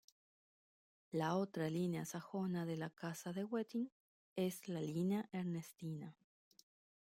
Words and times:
La 1.11 1.35
otra 1.35 1.69
línea 1.69 2.05
sajona 2.05 2.65
de 2.65 2.75
la 2.75 2.89
Casa 2.89 3.33
de 3.33 3.43
Wettin 3.43 3.91
es 4.35 4.67
la 4.67 4.81
Línea 4.81 5.29
ernestina. 5.31 6.17